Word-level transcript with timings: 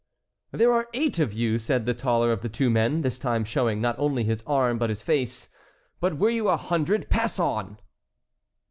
"There 0.51 0.73
are 0.73 0.89
eight 0.95 1.19
of 1.19 1.31
you," 1.31 1.59
said 1.59 1.85
the 1.85 1.93
taller 1.93 2.31
of 2.31 2.41
the 2.41 2.49
two 2.49 2.71
men, 2.71 3.03
this 3.03 3.19
time 3.19 3.45
showing 3.45 3.79
not 3.79 3.99
only 3.99 4.23
his 4.23 4.41
arm 4.47 4.79
but 4.79 4.89
his 4.89 5.03
face, 5.03 5.49
"but 5.99 6.17
were 6.17 6.31
you 6.31 6.49
a 6.49 6.57
hundred, 6.57 7.07
pass 7.11 7.37
on!" 7.37 7.77